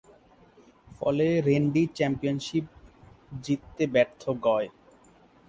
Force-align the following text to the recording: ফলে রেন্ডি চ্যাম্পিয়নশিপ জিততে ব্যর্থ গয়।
ফলে 0.87 1.27
রেন্ডি 1.47 1.83
চ্যাম্পিয়নশিপ 1.97 2.65
জিততে 3.43 3.83
ব্যর্থ 3.93 4.21
গয়। 4.45 4.67